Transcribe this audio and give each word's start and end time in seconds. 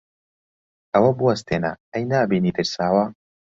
ئەوە 0.93 1.11
بوەستێنە! 1.19 1.71
ئەی 1.91 2.03
نابینی 2.11 2.55
ترساوە؟ 2.57 3.05